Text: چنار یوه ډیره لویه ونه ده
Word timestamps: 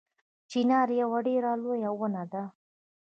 چنار 0.51 0.87
یوه 1.01 1.19
ډیره 1.27 1.51
لویه 1.63 1.91
ونه 1.99 2.23
ده 2.31 2.43